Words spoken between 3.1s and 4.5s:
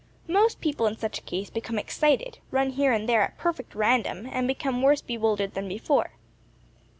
at perfect random, and